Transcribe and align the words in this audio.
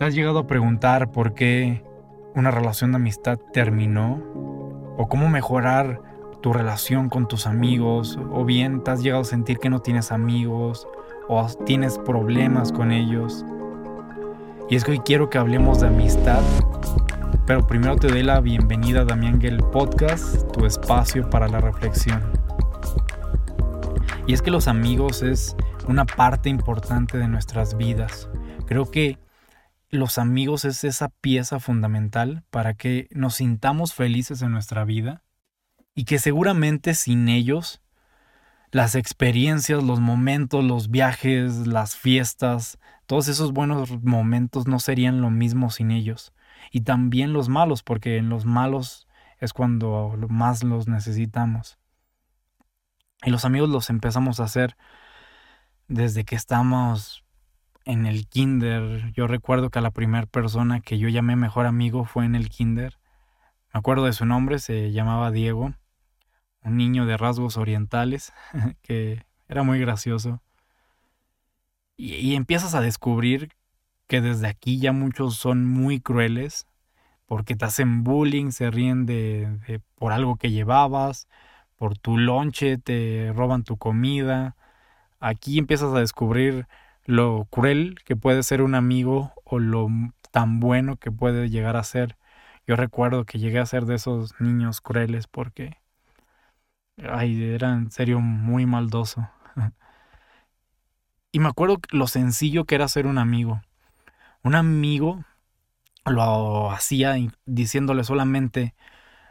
¿Te 0.00 0.06
has 0.06 0.14
llegado 0.14 0.38
a 0.38 0.46
preguntar 0.46 1.12
por 1.12 1.34
qué 1.34 1.84
una 2.34 2.50
relación 2.50 2.90
de 2.92 2.96
amistad 2.96 3.38
terminó? 3.52 4.22
¿O 4.96 5.08
cómo 5.10 5.28
mejorar 5.28 6.00
tu 6.40 6.54
relación 6.54 7.10
con 7.10 7.28
tus 7.28 7.46
amigos? 7.46 8.18
¿O 8.32 8.46
bien 8.46 8.82
te 8.82 8.92
has 8.92 9.02
llegado 9.02 9.20
a 9.20 9.26
sentir 9.26 9.58
que 9.58 9.68
no 9.68 9.80
tienes 9.80 10.10
amigos? 10.10 10.88
¿O 11.28 11.46
tienes 11.66 11.98
problemas 11.98 12.72
con 12.72 12.92
ellos? 12.92 13.44
Y 14.70 14.76
es 14.76 14.84
que 14.84 14.92
hoy 14.92 15.00
quiero 15.00 15.28
que 15.28 15.36
hablemos 15.36 15.82
de 15.82 15.88
amistad. 15.88 16.40
Pero 17.44 17.66
primero 17.66 17.96
te 17.96 18.08
doy 18.08 18.22
la 18.22 18.40
bienvenida 18.40 19.02
a 19.02 19.04
Damián 19.04 19.38
Gel 19.38 19.58
Podcast, 19.58 20.50
tu 20.52 20.64
espacio 20.64 21.28
para 21.28 21.46
la 21.46 21.60
reflexión. 21.60 22.22
Y 24.26 24.32
es 24.32 24.40
que 24.40 24.50
los 24.50 24.66
amigos 24.66 25.22
es 25.22 25.54
una 25.88 26.06
parte 26.06 26.48
importante 26.48 27.18
de 27.18 27.28
nuestras 27.28 27.76
vidas. 27.76 28.30
Creo 28.64 28.90
que 28.90 29.18
los 29.90 30.18
amigos 30.18 30.64
es 30.64 30.84
esa 30.84 31.08
pieza 31.08 31.58
fundamental 31.58 32.44
para 32.50 32.74
que 32.74 33.08
nos 33.10 33.36
sintamos 33.36 33.92
felices 33.92 34.40
en 34.42 34.52
nuestra 34.52 34.84
vida 34.84 35.24
y 35.94 36.04
que 36.04 36.18
seguramente 36.18 36.94
sin 36.94 37.28
ellos 37.28 37.82
las 38.70 38.94
experiencias, 38.94 39.82
los 39.82 39.98
momentos, 39.98 40.64
los 40.64 40.90
viajes, 40.90 41.66
las 41.66 41.96
fiestas, 41.96 42.78
todos 43.06 43.26
esos 43.26 43.52
buenos 43.52 44.02
momentos 44.02 44.68
no 44.68 44.78
serían 44.78 45.20
lo 45.20 45.30
mismo 45.30 45.70
sin 45.70 45.90
ellos. 45.90 46.32
Y 46.70 46.82
también 46.82 47.32
los 47.32 47.48
malos, 47.48 47.82
porque 47.82 48.16
en 48.16 48.28
los 48.28 48.44
malos 48.44 49.08
es 49.40 49.52
cuando 49.52 50.16
más 50.28 50.62
los 50.62 50.86
necesitamos. 50.86 51.78
Y 53.24 53.30
los 53.30 53.44
amigos 53.44 53.68
los 53.68 53.90
empezamos 53.90 54.38
a 54.38 54.44
hacer 54.44 54.76
desde 55.88 56.24
que 56.24 56.36
estamos 56.36 57.24
en 57.84 58.06
el 58.06 58.26
kinder. 58.26 59.12
Yo 59.12 59.26
recuerdo 59.26 59.70
que 59.70 59.78
a 59.78 59.82
la 59.82 59.90
primera 59.90 60.26
persona 60.26 60.80
que 60.80 60.98
yo 60.98 61.08
llamé 61.08 61.36
mejor 61.36 61.66
amigo 61.66 62.04
fue 62.04 62.24
en 62.24 62.34
el 62.34 62.48
kinder. 62.48 62.98
Me 63.72 63.78
acuerdo 63.78 64.04
de 64.04 64.12
su 64.12 64.26
nombre, 64.26 64.58
se 64.58 64.92
llamaba 64.92 65.30
Diego, 65.30 65.74
un 66.62 66.76
niño 66.76 67.06
de 67.06 67.16
rasgos 67.16 67.56
orientales 67.56 68.32
que 68.82 69.24
era 69.48 69.62
muy 69.62 69.78
gracioso. 69.78 70.40
Y, 71.96 72.34
empiezas 72.34 72.74
a 72.74 72.80
descubrir 72.80 73.52
que 74.06 74.20
desde 74.22 74.48
aquí 74.48 74.78
ya 74.78 74.92
muchos 74.92 75.36
son 75.36 75.66
muy 75.66 76.00
crueles 76.00 76.66
porque 77.26 77.54
te 77.56 77.66
hacen 77.66 78.02
bullying, 78.02 78.50
se 78.50 78.70
ríen 78.70 79.06
de 79.06 79.80
por 79.96 80.12
algo 80.12 80.36
que 80.36 80.50
llevabas, 80.50 81.28
por 81.76 81.96
tu 81.98 82.18
lonche, 82.18 82.78
te 82.78 83.32
roban 83.34 83.64
tu 83.64 83.76
comida. 83.76 84.56
Aquí 85.20 85.58
empiezas 85.58 85.94
a 85.94 86.00
descubrir 86.00 86.66
lo 87.10 87.46
cruel 87.50 87.96
que 88.04 88.16
puede 88.16 88.42
ser 88.42 88.62
un 88.62 88.74
amigo 88.74 89.32
o 89.44 89.58
lo 89.58 89.88
tan 90.30 90.60
bueno 90.60 90.96
que 90.96 91.10
puede 91.10 91.50
llegar 91.50 91.76
a 91.76 91.82
ser. 91.82 92.16
Yo 92.66 92.76
recuerdo 92.76 93.24
que 93.24 93.38
llegué 93.38 93.58
a 93.58 93.66
ser 93.66 93.84
de 93.84 93.96
esos 93.96 94.40
niños 94.40 94.80
crueles 94.80 95.26
porque 95.26 95.78
ay, 97.08 97.42
era 97.52 97.72
en 97.72 97.90
serio 97.90 98.20
muy 98.20 98.64
maldoso. 98.64 99.28
y 101.32 101.40
me 101.40 101.48
acuerdo 101.48 101.78
lo 101.90 102.06
sencillo 102.06 102.64
que 102.64 102.76
era 102.76 102.86
ser 102.88 103.06
un 103.06 103.18
amigo. 103.18 103.60
Un 104.44 104.54
amigo 104.54 105.24
lo 106.06 106.70
hacía 106.70 107.16
diciéndole 107.44 108.04
solamente, 108.04 108.74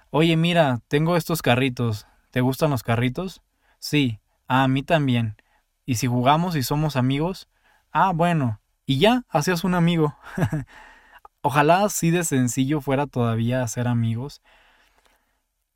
oye 0.09 0.35
mira, 0.35 0.81
tengo 0.89 1.16
estos 1.16 1.41
carritos, 1.41 2.07
¿te 2.31 2.41
gustan 2.41 2.72
los 2.72 2.83
carritos? 2.83 3.41
Sí, 3.80 4.19
a 4.47 4.67
mí 4.67 4.83
también. 4.83 5.38
Y 5.85 5.95
si 5.95 6.07
jugamos 6.07 6.55
y 6.55 6.63
somos 6.63 6.95
amigos, 6.97 7.47
Ah, 7.91 8.11
bueno. 8.13 8.59
Y 8.85 8.99
ya, 8.99 9.23
hacías 9.29 9.63
un 9.63 9.75
amigo. 9.75 10.15
Ojalá 11.41 11.83
así 11.83 12.11
de 12.11 12.23
sencillo 12.23 12.81
fuera 12.81 13.07
todavía 13.07 13.63
hacer 13.63 13.87
amigos. 13.87 14.41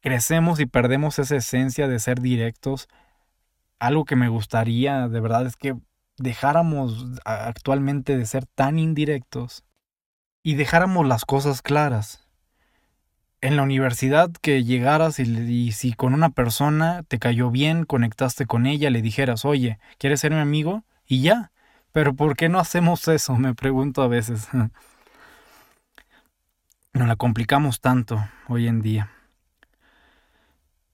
Crecemos 0.02 0.59
y 0.59 0.66
perdemos 0.66 1.19
esa 1.19 1.38
esencia 1.38 1.88
de 1.88 2.00
ser 2.00 2.19
directos. 2.19 2.90
Algo 3.79 4.06
que 4.06 4.16
me 4.16 4.28
gustaría 4.28 5.07
de 5.07 5.19
verdad 5.19 5.46
es 5.46 5.56
que 5.56 5.75
dejáramos 6.18 7.06
actualmente 7.25 8.18
de 8.18 8.25
ser 8.25 8.46
tan 8.46 8.79
indirectos 8.79 9.63
y 10.44 10.56
dejáramos 10.56 11.07
las 11.07 11.25
cosas 11.25 11.62
claras. 11.62 12.28
En 13.41 13.56
la 13.56 13.63
universidad 13.63 14.29
que 14.41 14.63
llegaras 14.63 15.19
y, 15.19 15.23
y, 15.23 15.72
si 15.72 15.94
con 15.94 16.13
una 16.13 16.29
persona 16.29 17.03
te 17.03 17.19
cayó 17.19 17.52
bien, 17.52 17.85
conectaste 17.85 18.46
con 18.46 18.66
ella, 18.66 18.90
le 18.90 19.02
dijeras, 19.02 19.46
oye, 19.46 19.79
¿quieres 19.97 20.19
ser 20.22 20.31
mi 20.31 20.40
amigo? 20.40 20.84
Y 21.06 21.22
ya, 21.22 21.52
pero 21.94 22.14
¿por 22.16 22.36
qué 22.36 22.50
no 22.50 22.59
hacemos 22.59 23.08
eso? 23.08 23.38
Me 23.38 23.54
pregunto 23.54 24.02
a 24.02 24.09
veces. 24.09 24.50
Nos 26.94 27.08
la 27.08 27.16
complicamos 27.16 27.80
tanto 27.80 28.28
hoy 28.48 28.68
en 28.68 28.81
día. 28.81 29.09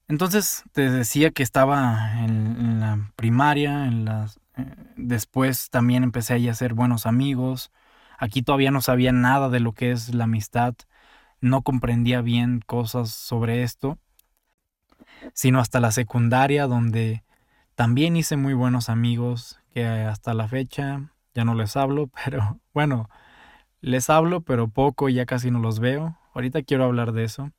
Entonces 0.08 0.64
te 0.72 0.90
decía 0.90 1.30
que 1.30 1.42
estaba 1.42 2.22
en, 2.22 2.80
la 2.80 3.12
primaria, 3.16 3.86
en 3.86 4.04
las, 4.04 4.38
eh, 4.56 4.74
después 4.96 5.70
también 5.70 6.04
empecé 6.04 6.34
a 6.34 6.50
hacer 6.50 6.74
buenos 6.74 7.06
amigos. 7.06 7.70
Aquí 8.18 8.42
todavía 8.42 8.70
no 8.70 8.82
sabía 8.82 9.12
nada 9.12 9.48
de 9.48 9.60
lo 9.60 9.72
que 9.72 9.92
es 9.92 10.14
la 10.14 10.24
amistad, 10.24 10.74
no 11.40 11.62
comprendía 11.62 12.20
bien 12.22 12.60
cosas 12.66 13.10
sobre 13.10 13.62
esto, 13.62 13.98
sino 15.32 15.60
hasta 15.60 15.80
la 15.80 15.92
secundaria 15.92 16.66
donde 16.66 17.22
también 17.74 18.16
hice 18.16 18.36
muy 18.36 18.52
buenos 18.52 18.88
amigos 18.88 19.59
que 19.72 19.84
hasta 19.84 20.34
la 20.34 20.48
fecha 20.48 21.10
ya 21.34 21.44
no 21.44 21.54
les 21.54 21.76
hablo, 21.76 22.10
pero 22.24 22.60
bueno, 22.74 23.08
les 23.80 24.10
hablo, 24.10 24.42
pero 24.42 24.68
poco, 24.68 25.08
ya 25.08 25.26
casi 25.26 25.50
no 25.50 25.58
los 25.58 25.80
veo. 25.80 26.18
Ahorita 26.34 26.62
quiero 26.62 26.84
hablar 26.84 27.12
de 27.12 27.24
eso. 27.24 27.50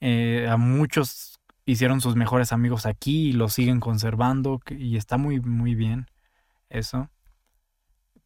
Eh, 0.00 0.48
a 0.48 0.56
muchos 0.56 1.40
hicieron 1.66 2.00
sus 2.00 2.16
mejores 2.16 2.52
amigos 2.52 2.86
aquí 2.86 3.28
y 3.28 3.32
los 3.32 3.52
siguen 3.52 3.80
conservando 3.80 4.60
y 4.70 4.96
está 4.96 5.18
muy, 5.18 5.40
muy 5.40 5.74
bien 5.74 6.06
eso. 6.68 7.10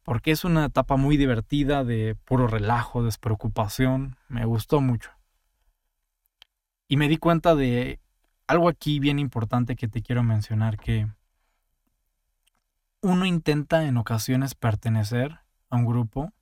Porque 0.03 0.31
es 0.31 0.45
una 0.45 0.65
etapa 0.65 0.97
muy 0.97 1.17
divertida 1.17 1.83
de 1.83 2.15
puro 2.25 2.47
relajo, 2.47 3.03
despreocupación. 3.03 4.17
Me 4.29 4.45
gustó 4.45 4.81
mucho. 4.81 5.11
Y 6.87 6.97
me 6.97 7.07
di 7.07 7.17
cuenta 7.17 7.55
de 7.55 7.99
algo 8.47 8.69
aquí 8.69 8.99
bien 8.99 9.17
importante 9.17 9.75
que 9.75 9.87
te 9.87 10.03
quiero 10.03 10.21
mencionar, 10.21 10.77
que 10.77 11.07
uno 13.05 13.27
intenta 13.27 13.85
en 13.85 13.97
ocasiones 13.97 14.55
pertenecer 14.55 15.39
a 15.69 15.75
un 15.75 15.85
grupo 15.85 16.33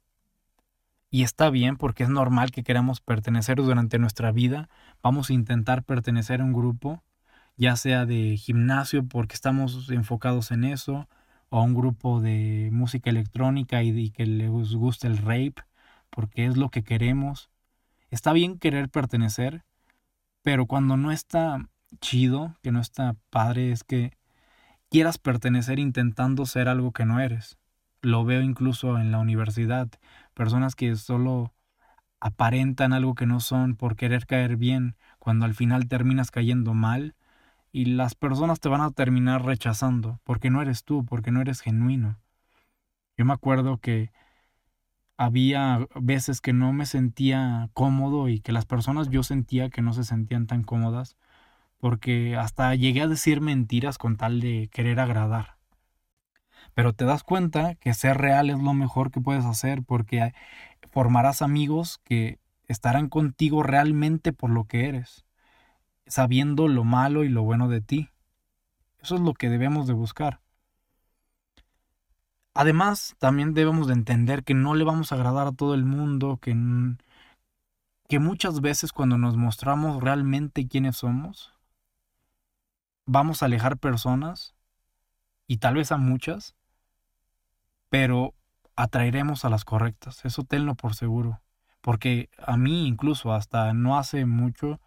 y 1.10 1.24
está 1.24 1.50
bien 1.50 1.76
porque 1.76 2.04
es 2.04 2.10
normal 2.10 2.52
que 2.52 2.64
queramos 2.64 3.02
pertenecer 3.02 3.58
durante 3.58 4.00
nuestra 4.00 4.32
vida. 4.32 4.70
Vamos 5.02 5.30
a 5.30 5.34
intentar 5.34 5.84
pertenecer 5.84 6.40
a 6.40 6.46
un 6.46 6.54
grupo, 6.54 7.04
ya 7.58 7.76
sea 7.76 8.06
de 8.06 8.38
gimnasio 8.38 9.06
porque 9.06 9.36
estamos 9.36 9.90
enfocados 9.90 10.52
en 10.52 10.64
eso, 10.64 11.10
o 11.50 11.60
a 11.60 11.64
un 11.64 11.74
grupo 11.74 12.22
de 12.22 12.70
música 12.72 13.10
electrónica 13.10 13.84
y, 13.84 14.10
que 14.12 14.26
les 14.26 14.74
guste 14.74 15.08
el 15.08 15.18
rape 15.18 15.56
porque 16.10 16.46
es 16.46 16.56
lo 16.56 16.70
que 16.70 16.84
queremos. 16.84 17.50
Está 18.10 18.32
bien 18.32 18.58
querer 18.58 18.88
pertenecer, 18.88 19.66
pero 20.44 20.66
cuando 20.66 20.96
no 20.96 21.12
está 21.12 21.70
chido, 22.00 22.56
que 22.64 22.72
no 22.72 22.80
está 22.80 23.18
padre, 23.30 23.74
es 23.74 23.84
que 23.84 24.14
quieras 24.94 25.18
pertenecer 25.18 25.80
intentando 25.80 26.46
ser 26.46 26.70
algo 26.70 26.92
que 26.92 27.04
no 27.04 27.20
eres. 27.20 27.58
Lo 28.04 28.26
veo 28.26 28.44
incluso 28.44 29.00
en 29.00 29.12
la 29.12 29.18
universidad, 29.18 29.90
personas 30.36 30.76
que 30.76 30.96
solo 30.96 31.52
aparentan 32.20 32.94
algo 32.94 33.16
que 33.16 33.26
no 33.26 33.40
son 33.40 33.76
por 33.76 33.96
querer 33.96 34.28
caer 34.28 34.56
bien, 34.56 34.96
cuando 35.18 35.46
al 35.46 35.56
final 35.56 35.88
terminas 35.88 36.30
cayendo 36.30 36.76
mal 36.76 37.16
y 37.72 37.86
las 37.86 38.14
personas 38.14 38.60
te 38.60 38.70
van 38.70 38.82
a 38.82 38.92
terminar 38.92 39.44
rechazando 39.44 40.20
porque 40.24 40.52
no 40.52 40.62
eres 40.62 40.84
tú, 40.84 41.04
porque 41.06 41.32
no 41.32 41.42
eres 41.42 41.62
genuino. 41.62 42.20
Yo 43.18 43.26
me 43.26 43.34
acuerdo 43.34 43.80
que 43.80 44.12
había 45.18 45.88
veces 45.96 46.40
que 46.40 46.54
no 46.54 46.72
me 46.72 46.86
sentía 46.86 47.68
cómodo 47.74 48.30
y 48.30 48.42
que 48.42 48.52
las 48.52 48.68
personas 48.68 49.10
yo 49.10 49.24
sentía 49.24 49.72
que 49.72 49.82
no 49.82 49.94
se 49.94 50.04
sentían 50.04 50.46
tan 50.46 50.64
cómodas 50.64 51.18
porque 51.84 52.38
hasta 52.38 52.74
llegué 52.76 53.02
a 53.02 53.10
decir 53.10 53.42
mentiras 53.42 53.98
con 53.98 54.16
tal 54.16 54.40
de 54.40 54.70
querer 54.72 55.02
agradar. 55.02 55.58
Pero 56.74 56.94
te 56.94 57.04
das 57.04 57.24
cuenta 57.24 57.76
que 57.76 57.94
ser 57.94 58.20
real 58.20 58.50
es 58.50 58.58
lo 58.58 58.74
mejor 58.74 59.12
que 59.12 59.20
puedes 59.20 59.44
hacer 59.44 59.84
porque 59.84 60.34
formarás 60.92 61.42
amigos 61.42 62.00
que 62.06 62.40
estarán 62.70 63.10
contigo 63.10 63.64
realmente 63.64 64.32
por 64.32 64.50
lo 64.50 64.64
que 64.64 64.88
eres, 64.88 65.26
sabiendo 66.08 66.70
lo 66.70 66.86
malo 66.86 67.26
y 67.26 67.28
lo 67.28 67.44
bueno 67.44 67.68
de 67.68 67.82
ti. 67.82 68.10
Eso 69.02 69.16
es 69.16 69.22
lo 69.22 69.34
que 69.34 69.50
debemos 69.50 69.86
de 69.86 69.92
buscar. 69.92 70.40
Además, 72.54 73.18
también 73.20 73.54
debemos 73.54 73.88
de 73.88 73.94
entender 73.96 74.46
que 74.46 74.54
no 74.54 74.74
le 74.74 74.86
vamos 74.86 75.12
a 75.12 75.16
agradar 75.16 75.48
a 75.48 75.52
todo 75.52 75.74
el 75.74 75.84
mundo, 75.84 76.38
que, 76.42 76.56
que 78.08 78.20
muchas 78.20 78.62
veces 78.62 78.94
cuando 78.94 79.18
nos 79.18 79.36
mostramos 79.36 80.02
realmente 80.02 80.66
quiénes 80.66 80.96
somos, 80.96 81.53
vamos 83.06 83.42
a 83.42 83.46
alejar 83.46 83.78
personas 83.78 84.56
y 85.48 85.58
tal 85.58 85.76
vez 85.76 85.92
a 85.92 85.98
muchas, 85.98 86.56
pero 87.90 88.34
atraeremos 88.76 89.46
a 89.46 89.50
las 89.50 89.66
correctas, 89.66 90.26
eso 90.26 90.44
tenlo 90.44 90.76
por 90.76 90.96
seguro. 90.96 91.42
Porque 91.82 92.30
a 92.38 92.58
mí 92.58 92.88
incluso 92.88 93.34
hasta 93.34 93.74
no 93.74 93.98
hace 93.98 94.26
mucho 94.26 94.80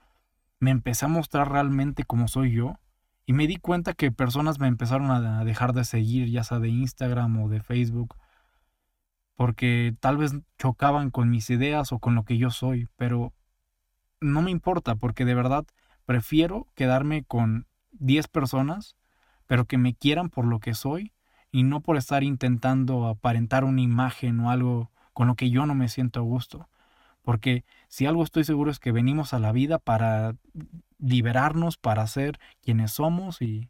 me 0.59 0.71
empecé 0.71 1.05
a 1.05 1.09
mostrar 1.09 1.51
realmente 1.53 2.05
como 2.05 2.27
soy 2.27 2.53
yo 2.53 2.79
y 3.27 3.33
me 3.33 3.47
di 3.47 3.57
cuenta 3.57 3.93
que 3.93 4.11
personas 4.13 4.59
me 4.59 4.69
empezaron 4.69 5.11
a 5.11 5.45
dejar 5.45 5.73
de 5.73 5.85
seguir, 5.85 6.31
ya 6.31 6.43
sea 6.45 6.59
de 6.59 6.69
Instagram 6.69 7.43
o 7.43 7.49
de 7.49 7.61
Facebook, 7.61 8.17
porque 9.35 9.95
tal 10.01 10.17
vez 10.17 10.33
chocaban 10.59 11.11
con 11.11 11.29
mis 11.29 11.51
ideas 11.51 11.93
o 11.93 11.99
con 11.99 12.15
lo 12.15 12.25
que 12.25 12.39
yo 12.39 12.51
soy, 12.51 12.89
pero 12.97 13.35
no 14.21 14.43
me 14.43 14.51
importa 14.51 14.95
porque 14.95 15.25
de 15.25 15.35
verdad 15.35 15.67
prefiero 16.07 16.69
quedarme 16.75 17.25
con 17.25 17.67
10 17.99 18.29
personas, 18.29 18.97
pero 19.47 19.65
que 19.65 19.79
me 19.79 19.95
quieran 19.95 20.31
por 20.31 20.45
lo 20.45 20.61
que 20.61 20.75
soy 20.75 21.13
y 21.51 21.63
no 21.63 21.81
por 21.81 21.97
estar 21.97 22.23
intentando 22.23 23.07
aparentar 23.07 23.65
una 23.65 23.81
imagen 23.81 24.41
o 24.41 24.51
algo 24.51 24.91
con 25.13 25.29
lo 25.29 25.35
que 25.35 25.51
yo 25.51 25.67
no 25.67 25.75
me 25.75 25.89
siento 25.89 26.21
a 26.21 26.23
gusto. 26.23 26.69
Porque 27.23 27.65
si 27.89 28.07
algo 28.07 28.23
estoy 28.23 28.45
seguro 28.45 28.71
es 28.71 28.79
que 28.79 28.93
venimos 28.93 29.35
a 29.35 29.39
la 29.39 29.53
vida 29.53 29.79
para 29.79 30.37
liberarnos, 30.99 31.77
para 31.77 32.07
ser 32.07 32.39
quienes 32.63 32.93
somos 32.93 33.43
y, 33.43 33.69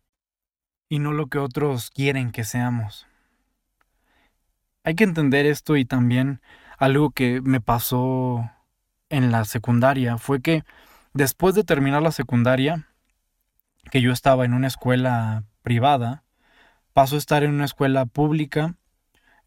y 0.88 0.98
no 0.98 1.12
lo 1.12 1.28
que 1.28 1.38
otros 1.38 1.90
quieren 1.90 2.32
que 2.32 2.44
seamos. 2.44 3.06
Hay 4.84 4.94
que 4.94 5.04
entender 5.04 5.46
esto 5.46 5.76
y 5.76 5.84
también 5.84 6.40
algo 6.78 7.10
que 7.10 7.40
me 7.40 7.60
pasó 7.60 8.50
en 9.08 9.32
la 9.32 9.44
secundaria 9.44 10.18
fue 10.18 10.40
que 10.40 10.64
después 11.12 11.54
de 11.54 11.64
terminar 11.64 12.02
la 12.02 12.12
secundaria, 12.12 12.88
que 13.90 14.00
yo 14.00 14.12
estaba 14.12 14.44
en 14.44 14.54
una 14.54 14.66
escuela 14.66 15.44
privada, 15.62 16.24
paso 16.92 17.16
a 17.16 17.18
estar 17.18 17.42
en 17.42 17.52
una 17.52 17.64
escuela 17.64 18.06
pública 18.06 18.76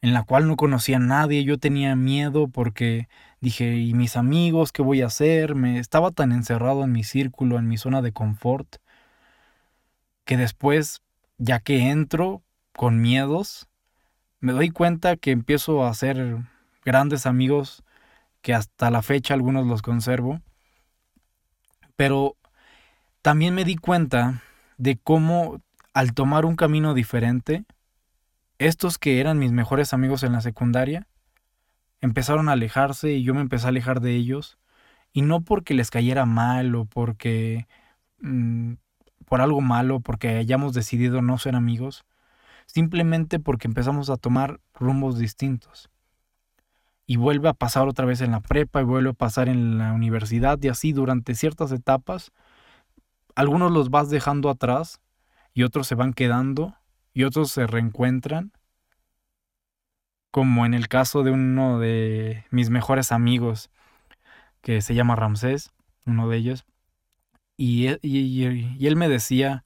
en 0.02 0.14
la 0.14 0.24
cual 0.24 0.48
no 0.48 0.56
conocía 0.56 0.98
a 0.98 1.02
nadie, 1.02 1.44
yo 1.44 1.58
tenía 1.58 1.96
miedo 1.96 2.48
porque 2.48 3.10
dije, 3.42 3.76
¿y 3.76 3.94
mis 3.94 4.16
amigos 4.16 4.72
qué 4.72 4.82
voy 4.82 5.02
a 5.02 5.08
hacer? 5.08 5.56
Me 5.56 5.78
estaba 5.80 6.12
tan 6.12 6.32
encerrado 6.32 6.84
en 6.86 6.92
mi 6.92 7.04
círculo, 7.04 7.60
en 7.60 7.68
mi 7.68 7.78
zona 7.78 8.02
de 8.02 8.14
confort, 8.14 8.78
que 10.24 10.38
después, 10.38 11.02
ya 11.38 11.60
que 11.60 11.90
entro 11.90 12.44
con 12.74 13.02
miedos, 13.02 13.68
me 14.40 14.54
doy 14.54 14.70
cuenta 14.70 15.18
que 15.18 15.32
empiezo 15.32 15.84
a 15.84 15.90
hacer 15.90 16.38
grandes 16.86 17.26
amigos 17.26 17.84
que 18.42 18.54
hasta 18.54 18.90
la 18.90 19.02
fecha 19.02 19.34
algunos 19.34 19.68
los 19.68 19.82
conservo. 19.82 20.40
Pero 21.98 22.38
también 23.22 23.54
me 23.56 23.66
di 23.66 23.76
cuenta 23.76 24.42
de 24.78 24.98
cómo 24.98 25.62
al 25.94 26.14
tomar 26.14 26.46
un 26.46 26.56
camino 26.56 26.94
diferente, 26.94 27.66
estos 28.58 28.98
que 28.98 29.20
eran 29.20 29.40
mis 29.40 29.52
mejores 29.52 29.94
amigos 29.94 30.24
en 30.24 30.34
la 30.34 30.42
secundaria, 30.42 31.08
empezaron 32.02 32.50
a 32.50 32.54
alejarse 32.54 33.12
y 33.12 33.24
yo 33.24 33.34
me 33.34 33.42
empecé 33.42 33.66
a 33.66 33.70
alejar 33.70 34.02
de 34.02 34.16
ellos. 34.16 34.58
Y 35.12 35.22
no 35.24 35.42
porque 35.42 35.74
les 35.74 35.92
cayera 35.92 36.26
mal 36.26 36.76
o 36.76 36.86
porque... 36.86 37.68
Mm, 38.20 38.74
por 39.30 39.42
algo 39.42 39.62
malo, 39.62 40.00
porque 40.02 40.30
hayamos 40.30 40.74
decidido 40.74 41.22
no 41.22 41.38
ser 41.38 41.56
amigos, 41.56 42.04
simplemente 42.66 43.40
porque 43.40 43.68
empezamos 43.68 44.10
a 44.10 44.18
tomar 44.18 44.60
rumbos 44.74 45.20
distintos 45.20 45.90
y 47.06 47.16
vuelve 47.16 47.48
a 47.50 47.54
pasar 47.54 47.88
otra 47.88 48.06
vez 48.06 48.22
en 48.22 48.32
la 48.32 48.42
prepa 48.42 48.82
y 48.82 48.86
vuelve 48.86 49.12
a 49.12 49.14
pasar 49.14 49.48
en 49.48 49.78
la 49.78 49.94
universidad 49.94 50.60
y 50.62 50.68
así 50.68 50.94
durante 50.94 51.34
ciertas 51.36 51.72
etapas. 51.72 52.32
Algunos 53.36 53.72
los 53.72 53.90
vas 53.90 54.10
dejando 54.10 54.50
atrás 54.50 55.02
y 55.54 55.64
otros 55.64 55.88
se 55.88 55.96
van 55.96 56.14
quedando 56.14 56.76
y 57.14 57.24
otros 57.24 57.52
se 57.52 57.68
reencuentran. 57.68 58.52
Como 60.32 60.66
en 60.66 60.74
el 60.74 60.88
caso 60.88 61.24
de 61.24 61.32
uno 61.32 61.80
de 61.80 62.46
mis 62.52 62.70
mejores 62.70 63.12
amigos 63.12 63.72
que 64.62 64.82
se 64.82 64.94
llama 64.94 65.16
Ramsés, 65.16 65.72
uno 66.06 66.30
de 66.30 66.38
ellos. 66.38 66.66
Y, 67.58 67.88
e, 67.88 68.00
y 68.02 68.88
él 68.88 68.96
me 68.96 69.10
decía 69.10 69.66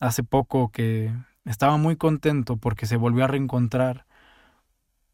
hace 0.00 0.22
poco 0.22 0.70
que 0.70 1.14
estaba 1.44 1.76
muy 1.76 1.96
contento 1.96 2.56
porque 2.56 2.86
se 2.86 2.96
volvió 2.96 3.24
a 3.24 3.28
reencontrar 3.28 4.06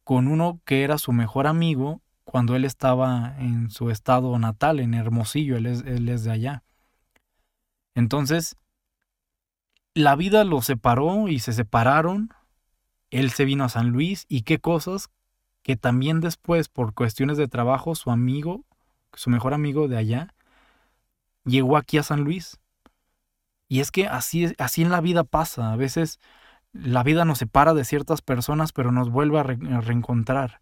con 0.05 0.29
uno 0.29 0.61
que 0.65 0.83
era 0.83 0.99
su 0.99 1.13
mejor 1.13 1.47
amigo 1.47 2.01
cuando 2.25 2.57
él 2.57 2.65
estaba 2.65 3.35
en 3.39 3.71
su 3.71 3.91
estado 3.91 4.39
natal, 4.39 4.81
en 4.81 4.95
Hermosillo, 4.95 5.57
él 5.57 5.67
es, 5.67 5.83
él 5.83 6.09
es 6.09 6.25
de 6.25 6.33
allá. 6.33 6.63
Entonces, 7.95 8.57
la 9.95 10.17
vida 10.17 10.45
los 10.45 10.67
separó 10.67 11.29
y 11.29 11.39
se 11.39 11.53
separaron, 11.53 12.31
él 13.11 13.31
se 13.31 13.45
vino 13.45 13.65
a 13.65 13.69
San 13.69 13.91
Luis 13.91 14.25
y 14.29 14.43
qué 14.43 14.59
cosas 14.59 15.11
que 15.63 15.77
también 15.77 16.21
después, 16.21 16.69
por 16.69 16.95
cuestiones 16.95 17.37
de 17.37 17.49
trabajo, 17.49 17.95
su 17.95 18.11
amigo, 18.11 18.65
su 19.13 19.31
mejor 19.31 19.55
amigo 19.55 19.89
de 19.89 19.97
allá, 19.97 20.35
llegó 21.45 21.77
aquí 21.77 21.99
a 21.99 22.03
San 22.03 22.25
Luis. 22.25 22.61
Y 23.69 23.81
es 23.81 23.91
que 23.91 24.07
así, 24.07 24.55
así 24.59 24.83
en 24.83 24.91
la 24.91 25.01
vida 25.01 25.25
pasa, 25.25 25.73
a 25.73 25.77
veces 25.77 26.19
la 26.73 27.03
vida 27.03 27.25
nos 27.25 27.39
separa 27.39 27.75
de 27.75 27.85
ciertas 27.85 28.23
personas, 28.23 28.73
pero 28.73 28.93
nos 28.93 29.11
vuelve 29.11 29.39
a, 29.39 29.43
reencontrar. 29.43 30.61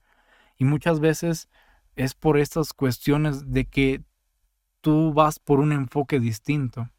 Y 0.59 0.65
muchas 0.65 1.01
veces 1.01 1.49
es 1.97 2.15
por 2.15 2.39
estas 2.39 2.73
cuestiones 2.73 3.53
de 3.53 3.65
que 3.65 4.03
tú 4.81 5.13
vas 5.13 5.39
por 5.39 5.61
un 5.61 5.73
enfoque 5.73 6.21
distinto. 6.21 6.91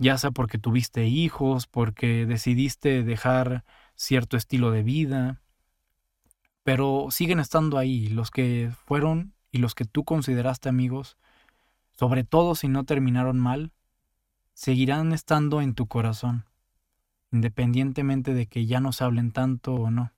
Ya 0.00 0.18
sea 0.18 0.32
porque 0.32 0.58
tuviste 0.58 1.06
hijos, 1.06 1.68
porque 1.68 2.26
decidiste 2.26 3.04
dejar 3.04 3.64
cierto 3.94 4.36
estilo 4.36 4.72
de 4.72 4.82
vida, 4.82 5.40
pero 6.64 7.08
siguen 7.10 7.38
estando 7.38 7.78
ahí 7.78 8.08
los 8.08 8.32
que 8.32 8.72
fueron 8.86 9.34
y 9.52 9.58
los 9.58 9.74
que 9.74 9.84
tú 9.84 10.04
consideraste 10.04 10.68
amigos, 10.68 11.18
sobre 11.92 12.24
todo 12.24 12.56
si 12.56 12.66
no 12.66 12.84
terminaron 12.84 13.38
mal, 13.38 13.72
seguirán 14.54 15.12
estando 15.12 15.60
en 15.60 15.74
tu 15.74 15.86
corazón 15.86 16.46
independientemente 17.32 18.34
de 18.34 18.46
que 18.46 18.66
ya 18.66 18.80
no 18.80 18.92
se 18.92 19.04
hablen 19.04 19.32
tanto 19.32 19.74
o 19.74 19.90
no. 19.90 20.12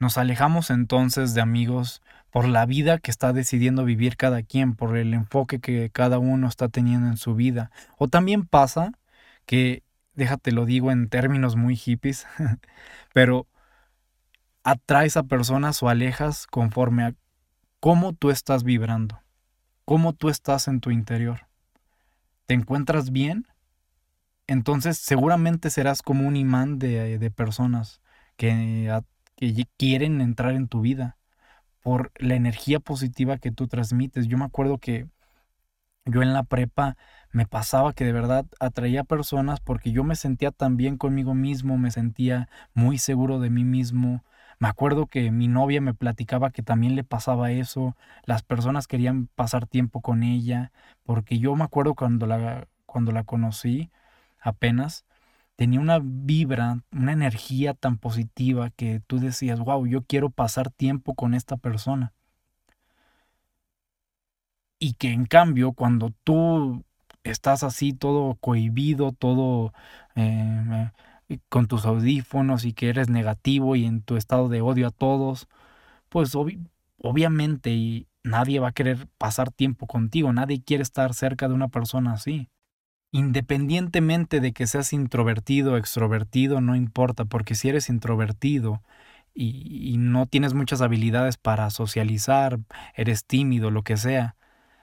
Nos 0.00 0.18
alejamos 0.18 0.70
entonces 0.70 1.34
de 1.34 1.40
amigos 1.40 2.02
por 2.30 2.48
la 2.48 2.66
vida 2.66 2.98
que 2.98 3.12
está 3.12 3.32
decidiendo 3.32 3.84
vivir 3.84 4.16
cada 4.16 4.42
quien, 4.42 4.74
por 4.74 4.96
el 4.96 5.14
enfoque 5.14 5.60
que 5.60 5.90
cada 5.90 6.18
uno 6.18 6.48
está 6.48 6.68
teniendo 6.68 7.06
en 7.06 7.16
su 7.16 7.36
vida. 7.36 7.70
O 7.98 8.08
también 8.08 8.46
pasa 8.46 8.92
que, 9.46 9.84
déjate 10.14 10.50
lo 10.50 10.64
digo 10.64 10.90
en 10.90 11.08
términos 11.08 11.54
muy 11.54 11.76
hippies, 11.76 12.26
pero 13.12 13.46
atraes 14.64 15.16
a 15.16 15.22
personas 15.22 15.82
o 15.82 15.88
alejas 15.88 16.48
conforme 16.48 17.04
a 17.04 17.14
cómo 17.78 18.12
tú 18.12 18.30
estás 18.30 18.64
vibrando, 18.64 19.22
cómo 19.84 20.14
tú 20.14 20.30
estás 20.30 20.66
en 20.66 20.80
tu 20.80 20.90
interior. 20.90 21.46
¿Te 22.46 22.54
encuentras 22.54 23.12
bien? 23.12 23.46
entonces 24.50 24.98
seguramente 24.98 25.70
serás 25.70 26.02
como 26.02 26.26
un 26.26 26.34
imán 26.34 26.80
de, 26.80 27.30
personas 27.30 28.00
que, 28.36 28.90
que, 29.40 29.66
quieren 29.76 30.20
entrar 30.20 30.54
en 30.54 30.68
tu 30.68 30.82
vida 30.82 31.18
por 31.82 32.12
la 32.16 32.34
energía 32.34 32.80
positiva 32.80 33.38
que 33.38 33.52
tú 33.52 33.68
transmites. 33.68 34.28
Yo 34.28 34.38
me 34.38 34.44
acuerdo 34.44 34.78
que 34.78 35.08
yo 36.04 36.22
en 36.22 36.32
la 36.32 36.42
prepa 36.44 36.96
me 37.32 37.46
pasaba 37.46 37.92
que 37.92 38.04
de 38.04 38.12
verdad 38.12 38.46
atraía 38.58 39.04
personas 39.04 39.60
porque 39.60 39.92
yo 39.92 40.04
me 40.04 40.16
sentía 40.16 40.50
tan 40.50 40.76
bien 40.76 40.96
conmigo 40.98 41.34
mismo, 41.34 41.78
me 41.78 41.90
sentía 41.90 42.48
muy 42.74 42.98
seguro 42.98 43.38
de 43.40 43.50
mí 43.50 43.64
mismo. 43.64 44.24
Me 44.58 44.68
acuerdo 44.68 45.06
que 45.06 45.30
mi 45.30 45.48
novia 45.48 45.80
me 45.80 45.94
platicaba 45.94 46.50
que 46.50 46.62
también 46.62 46.94
le 46.96 47.04
pasaba 47.04 47.50
eso, 47.52 47.96
las 48.24 48.42
personas 48.42 48.86
querían 48.86 49.28
pasar 49.28 49.66
tiempo 49.66 50.02
con 50.02 50.22
ella, 50.22 50.72
porque 51.04 51.38
yo 51.38 51.56
me 51.56 51.64
acuerdo 51.64 51.94
cuando 51.94 52.26
la, 52.26 52.68
cuando 52.86 53.12
la 53.12 53.24
conocí, 53.24 53.90
apenas, 54.40 55.04
tenía 55.60 55.78
una 55.78 55.98
vibra, 56.02 56.82
una 56.90 57.12
energía 57.12 57.74
tan 57.74 57.98
positiva 57.98 58.70
que 58.70 59.02
tú 59.06 59.18
decías, 59.20 59.60
wow, 59.60 59.86
yo 59.86 60.02
quiero 60.02 60.30
pasar 60.30 60.70
tiempo 60.70 61.14
con 61.14 61.34
esta 61.34 61.58
persona. 61.58 62.14
Y 64.78 64.94
que 64.94 65.12
en 65.12 65.26
cambio, 65.26 65.72
cuando 65.72 66.14
tú 66.24 66.82
estás 67.24 67.62
así 67.62 67.92
todo 67.92 68.36
cohibido, 68.36 69.12
todo 69.12 69.74
eh, 70.14 70.90
con 71.50 71.66
tus 71.66 71.84
audífonos 71.84 72.64
y 72.64 72.72
que 72.72 72.88
eres 72.88 73.10
negativo 73.10 73.76
y 73.76 73.84
en 73.84 74.00
tu 74.00 74.16
estado 74.16 74.48
de 74.48 74.62
odio 74.62 74.86
a 74.86 74.90
todos, 74.90 75.46
pues 76.08 76.34
obviamente 76.34 77.70
y 77.72 78.06
nadie 78.24 78.60
va 78.60 78.68
a 78.68 78.72
querer 78.72 79.08
pasar 79.18 79.50
tiempo 79.52 79.86
contigo, 79.86 80.32
nadie 80.32 80.62
quiere 80.62 80.82
estar 80.84 81.12
cerca 81.12 81.48
de 81.48 81.54
una 81.54 81.68
persona 81.68 82.14
así. 82.14 82.48
Independientemente 83.12 84.40
de 84.40 84.52
que 84.52 84.66
seas 84.66 84.92
introvertido 84.92 85.72
o 85.72 85.76
extrovertido, 85.76 86.60
no 86.60 86.76
importa, 86.76 87.24
porque 87.24 87.54
si 87.54 87.68
eres 87.68 87.88
introvertido 87.88 88.82
y, 89.34 89.96
no 89.98 90.26
tienes 90.26 90.54
muchas 90.54 90.80
habilidades 90.80 91.36
para 91.36 91.70
socializar, 91.70 92.58
eres 92.94 93.24
tímido, 93.24 93.70
lo 93.70 93.82
que 93.82 93.96
sea, 93.96 94.36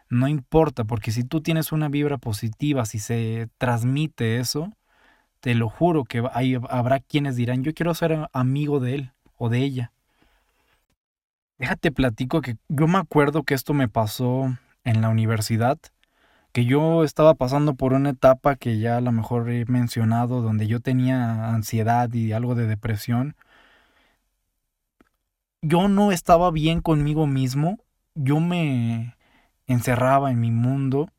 no 0.09 0.27
importa, 0.27 0.83
porque 0.85 1.11
si 1.11 1.23
tú 1.23 1.41
tienes 1.41 1.71
una 1.71 1.89
vibra 1.89 2.17
positiva, 2.17 2.85
si 2.85 2.99
se 2.99 3.49
transmite 3.57 4.39
eso, 4.39 4.73
te 5.39 5.55
lo 5.55 5.69
juro 5.69 6.03
que 6.05 6.23
habrá 6.69 6.99
quienes 6.99 7.35
dirán, 7.35 7.63
yo 7.63 7.73
quiero 7.73 7.93
ser 7.93 8.27
amigo 8.33 8.79
de 8.79 8.95
él 8.95 9.11
o 9.37 9.49
de 9.49 9.59
ella. 9.59 9.91
Déjate 11.57 11.91
platico 11.91 12.41
que 12.41 12.57
yo 12.69 12.87
me 12.87 12.99
acuerdo 12.99 13.43
que 13.43 13.53
esto 13.53 13.73
me 13.73 13.87
pasó 13.87 14.55
en 14.83 15.01
la 15.01 15.09
universidad, 15.09 15.77
que 16.57 16.65
yo 16.65 17.03
estaba 17.03 17.35
pasando 17.35 17.75
por 17.75 17.93
una 17.93 18.09
etapa 18.09 18.55
que 18.55 18.79
ya 18.79 18.97
a 18.97 19.01
lo 19.01 19.11
mejor 19.11 19.51
he 19.51 19.65
mencionado, 19.65 20.41
donde 20.41 20.65
yo 20.65 20.79
tenía 20.79 21.49
ansiedad 21.53 22.11
y 22.11 22.31
algo 22.31 22.55
de 22.55 22.65
depresión. 22.65 23.35
Yo 25.61 25.87
no 25.87 26.11
estaba 26.11 26.49
bien 26.49 26.81
conmigo 26.81 27.27
mismo, 27.27 27.77
yo 28.15 28.39
me 28.39 29.15
encerraba 29.67 30.31
en 30.31 30.39
mi 30.39 30.49
mundo 30.49 31.09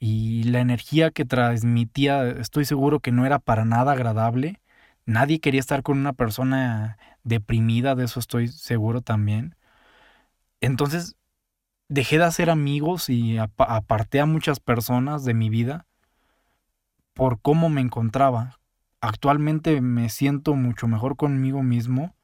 y 0.00 0.44
la 0.44 0.60
energía 0.60 1.10
que 1.10 1.26
transmitía 1.26 2.26
estoy 2.26 2.64
seguro 2.64 3.00
que 3.00 3.12
no 3.12 3.26
era 3.26 3.40
para 3.40 3.66
nada 3.66 3.92
agradable. 3.92 4.62
Nadie 5.04 5.40
quería 5.40 5.60
estar 5.60 5.82
con 5.82 5.98
una 5.98 6.14
persona 6.14 6.96
deprimida, 7.22 7.94
de 7.96 8.06
eso 8.06 8.18
estoy 8.18 8.48
seguro 8.48 9.02
también. 9.02 9.56
Entonces 10.62 11.16
dejé 11.88 12.18
de 12.18 12.24
hacer 12.24 12.50
amigos 12.50 13.08
y 13.08 13.38
aparté 13.38 14.20
a 14.20 14.26
muchas 14.26 14.60
personas 14.60 15.24
de 15.24 15.34
mi 15.34 15.48
vida 15.50 15.86
por 17.12 17.40
cómo 17.40 17.68
me 17.68 17.80
encontraba. 17.80 18.58
Actualmente 19.00 19.80
me 19.80 20.08
siento 20.08 20.54
mucho 20.54 20.88
mejor 20.88 21.16
conmigo 21.16 21.62
mismo 21.62 22.14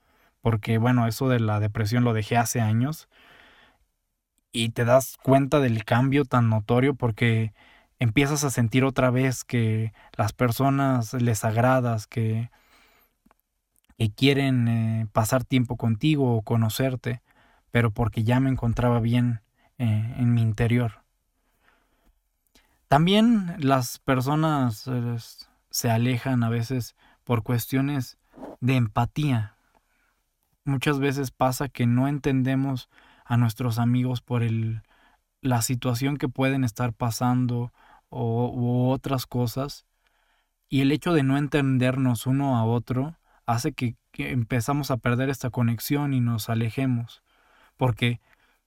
porque 0.41 0.79
bueno, 0.79 1.07
eso 1.07 1.29
de 1.29 1.41
la 1.41 1.61
depresión 1.61 2.05
lo 2.05 2.13
dejé 2.13 2.37
hace 2.37 2.61
años 2.61 3.09
y 4.53 4.71
te 4.71 4.85
das 4.85 5.17
cuenta 5.23 5.61
del 5.61 5.85
cambio 5.85 6.25
tan 6.25 6.49
notorio 6.49 6.95
porque 6.95 7.53
empiezas 7.99 8.45
a 8.45 8.51
sentir 8.51 8.85
otra 8.85 9.11
vez 9.11 9.45
que 9.45 9.93
las 10.17 10.33
personas 10.33 11.13
les 11.13 11.45
agradas, 11.45 12.07
que, 12.07 12.51
que 13.99 14.11
quieren 14.11 14.67
eh, 14.69 15.07
pasar 15.13 15.45
tiempo 15.45 15.77
contigo 15.77 16.35
o 16.35 16.43
conocerte, 16.43 17.21
pero 17.71 17.91
porque 17.93 18.25
ya 18.25 18.41
me 18.41 18.51
encontraba 18.51 18.99
bien 19.01 19.41
eh, 19.81 20.15
en 20.19 20.35
mi 20.35 20.43
interior. 20.43 21.03
También 22.87 23.57
las 23.61 23.99
personas 23.99 24.87
eh, 24.87 25.17
se 25.71 25.91
alejan 25.91 26.43
a 26.43 26.51
veces 26.51 26.97
por 27.25 27.43
cuestiones 27.43 28.19
de 28.61 28.77
empatía. 28.77 29.55
Muchas 30.65 30.99
veces 30.99 31.31
pasa 31.31 31.71
que 31.71 31.87
no 31.87 32.09
entendemos 32.09 32.91
a 33.25 33.39
nuestros 33.39 33.79
amigos 33.79 34.21
por 34.21 34.43
el, 34.43 34.83
la 35.41 35.63
situación 35.63 36.19
que 36.19 36.29
pueden 36.29 36.63
estar 36.63 36.93
pasando 36.93 37.73
o, 38.11 38.51
u 38.51 38.91
otras 38.91 39.25
cosas. 39.25 39.87
Y 40.69 40.83
el 40.83 40.93
hecho 40.93 41.15
de 41.15 41.23
no 41.23 41.39
entendernos 41.39 42.27
uno 42.27 42.59
a 42.59 42.65
otro 42.65 43.17
hace 43.47 43.73
que, 43.73 43.97
que 44.13 44.33
empezamos 44.33 44.91
a 44.91 44.99
perder 44.99 45.31
esta 45.31 45.49
conexión 45.49 46.13
y 46.13 46.21
nos 46.21 46.51
alejemos. 46.51 47.23
Porque 47.79 48.21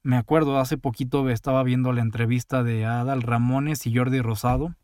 me 0.04 0.18
acuerdo, 0.18 0.60
hace 0.60 0.78
poquito 0.78 1.30
estaba 1.30 1.64
viendo 1.64 1.94
la 1.94 2.02
entrevista 2.02 2.62
de 2.62 2.86
Adal 2.86 3.22
Ramones 3.22 3.88
y 3.88 3.96
Jordi 3.96 4.22
Rosado, 4.22 4.76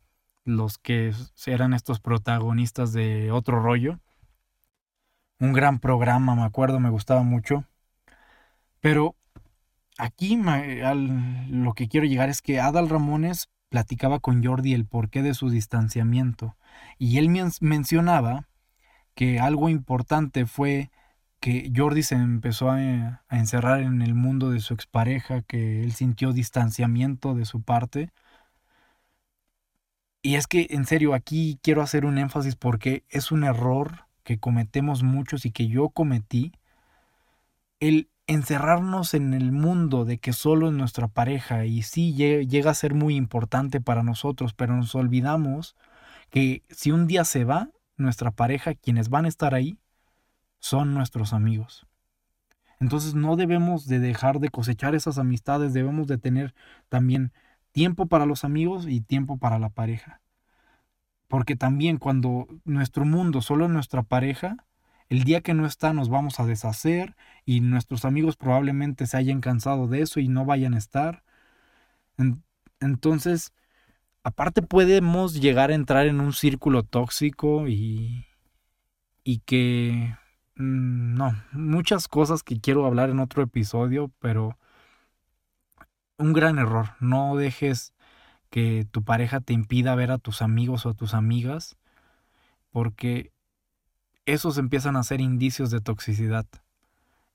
los 0.46 0.78
que 0.78 1.14
eran 1.46 1.74
estos 1.74 2.00
protagonistas 2.00 2.94
de 2.94 3.32
Otro 3.32 3.62
Rollo. 3.62 4.00
Un 5.40 5.52
gran 5.54 5.80
programa, 5.80 6.36
me 6.36 6.44
acuerdo, 6.44 6.80
me 6.80 6.90
gustaba 6.90 7.24
mucho. 7.24 7.66
Pero 8.80 9.16
aquí 9.98 10.42
lo 11.50 11.74
que 11.74 11.90
quiero 11.90 12.08
llegar 12.08 12.30
es 12.30 12.42
que 12.42 12.62
Adal 12.62 12.88
Ramones 12.88 13.50
platicaba 13.68 14.20
con 14.20 14.44
Jordi 14.44 14.74
el 14.74 14.86
porqué 14.86 15.22
de 15.22 15.34
su 15.34 15.50
distanciamiento 15.50 16.56
y 16.98 17.18
él 17.18 17.30
mencionaba 17.62 18.48
que 19.16 19.40
algo 19.40 19.70
importante 19.70 20.46
fue 20.46 20.92
que 21.40 21.72
Jordi 21.76 22.04
se 22.04 22.16
empezó 22.16 22.70
a, 22.72 23.24
encerrar 23.30 23.82
en 23.82 24.02
el 24.02 24.16
mundo 24.16 24.50
de 24.52 24.60
su 24.60 24.74
expareja, 24.74 25.42
que 25.42 25.84
él 25.84 25.94
sintió 25.94 26.34
distanciamiento 26.34 27.36
de 27.36 27.46
su 27.46 27.62
parte. 27.62 28.12
Y 30.22 30.36
es 30.36 30.48
que, 30.48 30.68
en 30.72 30.86
serio, 30.86 31.14
aquí 31.14 31.60
quiero 31.64 31.82
hacer 31.82 32.06
un 32.06 32.18
énfasis 32.18 32.56
porque 32.56 33.06
es 33.10 33.32
un 33.32 33.44
error 33.44 34.06
que 34.24 34.40
cometemos 34.40 35.02
muchos 35.04 35.46
y 35.46 35.52
que 35.52 35.68
yo 35.68 35.90
cometí, 35.90 36.52
el 37.80 38.10
encerrarnos 38.28 39.14
en 39.14 39.34
el 39.34 39.52
mundo 39.52 40.06
de 40.06 40.20
que 40.20 40.34
solo 40.34 40.68
es 40.68 40.74
nuestra 40.74 41.08
pareja 41.08 41.66
y 41.66 41.82
sí 41.84 42.14
llega 42.14 42.72
a 42.72 42.76
ser 42.76 42.94
muy 42.94 43.16
importante 43.16 43.82
para 43.82 44.04
nosotros, 44.04 44.54
pero 44.54 44.76
nos 44.76 44.94
olvidamos 44.94 45.76
que 46.30 46.64
si 46.70 46.92
un 46.92 47.08
día 47.08 47.26
se 47.26 47.46
va 47.46 47.70
nuestra 47.98 48.32
pareja, 48.32 48.76
quienes 48.76 49.10
van 49.10 49.26
a 49.26 49.30
estar 49.30 49.56
ahí 49.56 49.80
son 50.60 50.94
nuestros 50.94 51.34
amigos. 51.34 51.88
Entonces 52.80 53.14
no 53.14 53.36
debemos 53.36 53.88
de 53.88 54.00
dejar 54.00 54.40
de 54.40 54.50
cosechar 54.50 54.96
esas 54.96 55.18
amistades, 55.18 55.74
debemos 55.74 56.08
de 56.08 56.18
tener 56.18 56.54
también 56.88 57.34
tiempo 57.72 58.06
para 58.06 58.26
los 58.26 58.44
amigos 58.44 58.86
y 58.88 59.02
tiempo 59.02 59.38
para 59.38 59.60
la 59.60 59.70
pareja. 59.70 60.22
Porque 61.28 61.56
también 61.56 61.98
cuando 61.98 62.48
nuestro 62.64 63.06
mundo 63.06 63.42
solo 63.42 63.66
es 63.66 63.72
nuestra 63.72 64.04
pareja, 64.04 64.66
el 65.10 65.24
día 65.24 65.42
que 65.42 65.54
no 65.54 65.66
está 65.66 65.94
nos 65.94 66.10
vamos 66.10 66.40
a 66.40 66.46
deshacer 66.46 67.16
y 67.46 67.62
nuestros 67.62 68.06
amigos 68.06 68.38
probablemente 68.38 69.08
se 69.08 69.18
hayan 69.18 69.42
cansado 69.42 69.88
de 69.88 70.02
eso 70.02 70.20
y 70.20 70.28
no 70.28 70.46
vayan 70.46 70.74
a 70.74 70.78
estar. 70.78 71.24
Entonces, 72.80 73.54
aparte 74.24 74.62
podemos 74.62 75.40
llegar 75.40 75.72
a 75.72 75.76
entrar 75.76 76.08
en 76.08 76.22
un 76.22 76.34
círculo 76.34 76.84
tóxico 76.84 77.68
y, 77.68 78.26
y 79.24 79.40
que... 79.40 80.16
Mm, 80.60 81.16
no, 81.16 81.42
muchas 81.54 82.08
cosas 82.10 82.44
que 82.44 82.60
quiero 82.60 82.86
hablar 82.86 83.10
en 83.10 83.20
otro 83.20 83.42
episodio, 83.42 84.12
pero 84.20 84.58
un 86.18 86.34
gran 86.34 86.60
error. 86.60 86.96
No 87.00 87.36
dejes 87.38 87.94
que 88.50 88.86
tu 88.92 89.04
pareja 89.04 89.42
te 89.42 89.54
impida 89.54 89.96
ver 89.96 90.12
a 90.12 90.18
tus 90.18 90.42
amigos 90.42 90.86
o 90.86 90.90
a 90.90 90.94
tus 90.96 91.14
amigas, 91.14 91.78
porque 92.72 93.32
esos 94.26 94.58
empiezan 94.58 94.98
a 94.98 95.04
ser 95.04 95.22
indicios 95.22 95.72
de 95.72 95.82
toxicidad 95.82 96.46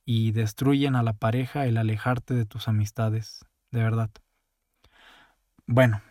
y 0.04 0.32
destruyen 0.32 0.96
a 0.96 1.02
la 1.02 1.14
pareja 1.14 1.66
el 1.66 1.78
alejarte 1.78 2.34
de 2.34 2.46
tus 2.46 2.68
amistades, 2.68 3.46
de 3.70 3.82
verdad. 3.82 4.10
Bueno, 5.66 6.02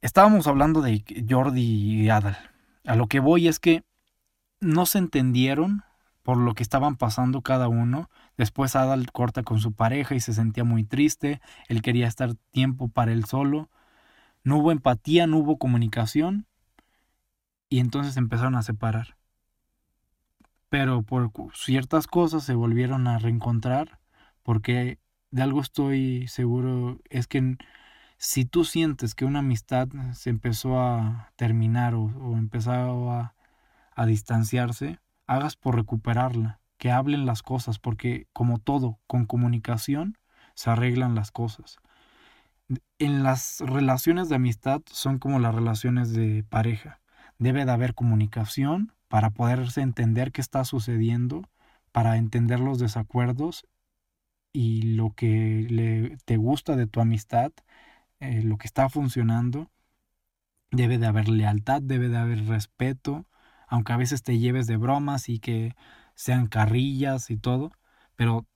estábamos 0.00 0.46
hablando 0.46 0.80
de 0.80 1.04
Jordi 1.28 1.62
y 1.62 2.08
Adal. 2.08 2.38
A 2.86 2.96
lo 2.96 3.06
que 3.06 3.20
voy 3.20 3.48
es 3.48 3.60
que 3.60 3.84
no 4.62 4.86
se 4.86 4.98
entendieron 4.98 5.82
por 6.22 6.36
lo 6.36 6.54
que 6.54 6.62
estaban 6.62 6.96
pasando 6.96 7.42
cada 7.42 7.68
uno. 7.68 8.08
Después 8.36 8.76
Adal 8.76 9.10
corta 9.12 9.42
con 9.42 9.58
su 9.58 9.72
pareja 9.72 10.14
y 10.14 10.20
se 10.20 10.32
sentía 10.32 10.64
muy 10.64 10.84
triste. 10.84 11.40
Él 11.68 11.82
quería 11.82 12.06
estar 12.06 12.34
tiempo 12.52 12.88
para 12.88 13.12
él 13.12 13.24
solo. 13.24 13.68
No 14.44 14.58
hubo 14.58 14.72
empatía, 14.72 15.26
no 15.26 15.38
hubo 15.38 15.58
comunicación 15.58 16.46
y 17.68 17.80
entonces 17.80 18.16
empezaron 18.16 18.54
a 18.54 18.62
separar. 18.62 19.16
Pero 20.68 21.02
por 21.02 21.30
ciertas 21.54 22.06
cosas 22.06 22.44
se 22.44 22.54
volvieron 22.54 23.06
a 23.08 23.18
reencontrar 23.18 23.98
porque 24.42 24.98
de 25.30 25.42
algo 25.42 25.60
estoy 25.60 26.28
seguro 26.28 27.00
es 27.10 27.26
que 27.26 27.56
si 28.16 28.44
tú 28.44 28.64
sientes 28.64 29.14
que 29.16 29.24
una 29.24 29.40
amistad 29.40 29.88
se 30.12 30.30
empezó 30.30 30.80
a 30.80 31.32
terminar 31.36 31.94
o, 31.94 32.04
o 32.04 33.10
a, 33.10 33.34
a 33.94 34.06
distanciarse, 34.06 34.98
hagas 35.26 35.56
por 35.56 35.76
recuperarla, 35.76 36.60
que 36.78 36.90
hablen 36.90 37.26
las 37.26 37.42
cosas, 37.42 37.78
porque 37.78 38.26
como 38.32 38.58
todo, 38.58 38.98
con 39.06 39.26
comunicación 39.26 40.18
se 40.54 40.70
arreglan 40.70 41.14
las 41.14 41.30
cosas. 41.30 41.76
En 42.98 43.22
las 43.22 43.60
relaciones 43.60 44.28
de 44.28 44.36
amistad 44.36 44.82
son 44.86 45.18
como 45.18 45.38
las 45.38 45.54
relaciones 45.54 46.12
de 46.12 46.44
pareja 46.44 47.02
debe 47.42 47.64
de 47.64 47.72
haber 47.72 47.94
comunicación 47.94 48.92
para 49.08 49.30
poderse 49.30 49.82
entender 49.82 50.32
qué 50.32 50.40
está 50.40 50.64
sucediendo, 50.64 51.42
para 51.90 52.16
entender 52.16 52.60
los 52.60 52.78
desacuerdos 52.78 53.66
y 54.52 54.82
lo 54.82 55.10
que 55.10 55.66
le, 55.68 56.16
te 56.24 56.36
gusta 56.36 56.76
de 56.76 56.86
tu 56.86 57.00
amistad, 57.00 57.52
eh, 58.20 58.42
lo 58.42 58.56
que 58.58 58.66
está 58.66 58.88
funcionando. 58.88 59.70
Debe 60.70 60.98
de 60.98 61.06
haber 61.06 61.28
lealtad, 61.28 61.82
debe 61.82 62.08
de 62.08 62.16
haber 62.16 62.46
respeto, 62.46 63.26
aunque 63.72 63.94
a 63.94 63.96
veces 63.96 64.22
te 64.22 64.38
lleves 64.38 64.66
de 64.66 64.76
bromas 64.76 65.30
y 65.30 65.38
que 65.38 65.74
sean 66.14 66.46
carrillas 66.46 67.30
y 67.30 67.38
todo, 67.38 67.72
pero 68.16 68.46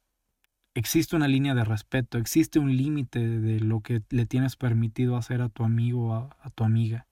existe 0.74 1.16
una 1.16 1.26
línea 1.26 1.54
de 1.54 1.64
respeto, 1.64 2.18
existe 2.18 2.58
un 2.58 2.76
límite 2.76 3.26
de 3.40 3.60
lo 3.60 3.80
que 3.80 4.02
le 4.10 4.26
tienes 4.26 4.56
permitido 4.56 5.16
hacer 5.16 5.40
a 5.40 5.48
tu 5.48 5.64
amigo 5.64 6.10
o 6.10 6.14
a, 6.14 6.50
tu 6.50 6.64
amiga. 6.64 7.06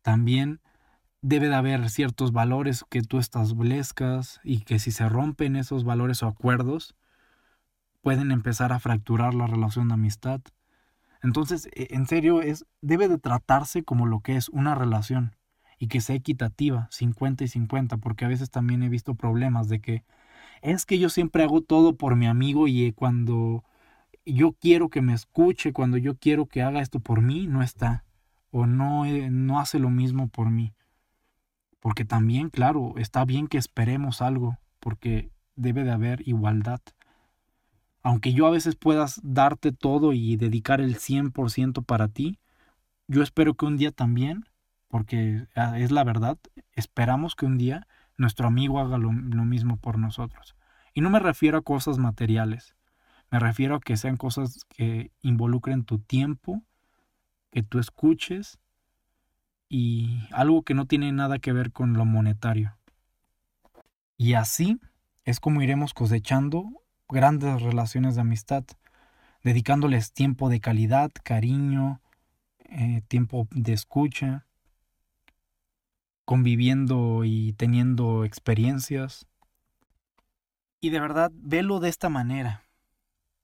También 0.00 0.62
debe 1.20 1.48
de 1.48 1.56
haber 1.56 1.90
ciertos 1.90 2.32
valores 2.32 2.86
que 2.88 3.02
tú 3.02 3.18
establezcas 3.18 4.40
y 4.42 4.60
que 4.60 4.78
si 4.78 4.92
se 4.92 5.10
rompen 5.10 5.56
esos 5.56 5.84
valores 5.84 6.22
o 6.22 6.26
acuerdos, 6.26 6.96
pueden 8.00 8.32
empezar 8.32 8.72
a 8.72 8.78
fracturar 8.78 9.34
la 9.34 9.46
relación 9.46 9.88
de 9.88 9.94
amistad. 9.94 10.40
Entonces, 11.22 11.68
e, 11.74 11.88
en 11.90 12.06
serio, 12.06 12.40
es, 12.40 12.64
debe 12.80 13.08
de 13.08 13.18
tratarse 13.18 13.84
como 13.84 14.06
lo 14.06 14.20
que 14.20 14.36
es 14.36 14.48
una 14.48 14.74
relación 14.74 15.36
y 15.80 15.88
que 15.88 16.02
sea 16.02 16.14
equitativa, 16.14 16.88
50 16.92 17.42
y 17.42 17.48
50, 17.48 17.96
porque 17.96 18.26
a 18.26 18.28
veces 18.28 18.50
también 18.50 18.82
he 18.82 18.90
visto 18.90 19.14
problemas 19.14 19.68
de 19.68 19.80
que 19.80 20.04
es 20.60 20.84
que 20.84 20.98
yo 20.98 21.08
siempre 21.08 21.42
hago 21.42 21.62
todo 21.62 21.96
por 21.96 22.16
mi 22.16 22.26
amigo 22.26 22.68
y 22.68 22.84
eh, 22.84 22.92
cuando 22.92 23.64
yo 24.26 24.52
quiero 24.52 24.90
que 24.90 25.00
me 25.00 25.14
escuche, 25.14 25.72
cuando 25.72 25.96
yo 25.96 26.18
quiero 26.18 26.44
que 26.44 26.62
haga 26.62 26.82
esto 26.82 27.00
por 27.00 27.22
mí, 27.22 27.46
no 27.46 27.62
está. 27.62 28.04
O 28.50 28.66
no, 28.66 29.06
eh, 29.06 29.30
no 29.30 29.58
hace 29.58 29.78
lo 29.78 29.88
mismo 29.88 30.28
por 30.28 30.50
mí. 30.50 30.74
Porque 31.80 32.04
también, 32.04 32.50
claro, 32.50 32.94
está 32.98 33.24
bien 33.24 33.46
que 33.46 33.56
esperemos 33.56 34.20
algo, 34.20 34.58
porque 34.80 35.30
debe 35.56 35.82
de 35.82 35.92
haber 35.92 36.28
igualdad. 36.28 36.80
Aunque 38.02 38.34
yo 38.34 38.46
a 38.46 38.50
veces 38.50 38.76
puedas 38.76 39.18
darte 39.22 39.72
todo 39.72 40.12
y 40.12 40.36
dedicar 40.36 40.82
el 40.82 40.96
100% 40.96 41.82
para 41.84 42.08
ti, 42.08 42.38
yo 43.08 43.22
espero 43.22 43.54
que 43.54 43.64
un 43.64 43.78
día 43.78 43.92
también, 43.92 44.44
porque 44.90 45.46
ah, 45.54 45.78
es 45.78 45.92
la 45.92 46.04
verdad, 46.04 46.36
esperamos 46.72 47.36
que 47.36 47.46
un 47.46 47.56
día 47.56 47.86
nuestro 48.16 48.48
amigo 48.48 48.80
haga 48.80 48.98
lo, 48.98 49.12
mismo 49.12 49.76
por 49.76 49.98
nosotros. 49.98 50.56
Y 50.92 51.00
no 51.00 51.08
me 51.08 51.20
refiero 51.20 51.58
a 51.58 51.62
cosas 51.62 51.96
materiales, 51.98 52.74
me 53.30 53.38
refiero 53.38 53.76
a 53.76 53.80
que 53.80 53.96
sean 53.96 54.16
cosas 54.16 54.66
que 54.68 55.12
involucren 55.22 55.84
tu 55.84 56.00
tiempo, 56.00 56.62
que 57.52 57.62
tú 57.62 57.78
escuches 57.78 58.58
y 59.68 60.28
algo 60.32 60.62
que 60.62 60.74
no 60.74 60.86
tiene 60.86 61.12
nada 61.12 61.38
que 61.38 61.52
ver 61.52 61.70
con 61.70 61.94
lo 61.94 62.04
monetario. 62.04 62.76
Y 64.16 64.34
así 64.34 64.80
es 65.24 65.38
como 65.38 65.62
iremos 65.62 65.94
cosechando 65.94 66.82
grandes 67.08 67.62
relaciones 67.62 68.16
de 68.16 68.22
amistad, 68.22 68.64
dedicándoles 69.44 70.12
tiempo 70.12 70.48
de 70.48 70.60
calidad, 70.60 71.12
cariño, 71.22 72.00
eh, 72.64 73.02
tiempo 73.08 73.46
de 73.52 73.72
escucha, 73.72 74.46
conviviendo 76.30 77.24
y 77.24 77.54
teniendo 77.54 78.24
experiencias. 78.24 79.26
Y 80.80 80.90
de 80.90 81.00
verdad, 81.00 81.32
velo 81.34 81.80
de 81.80 81.88
esta 81.88 82.08
manera 82.08 82.62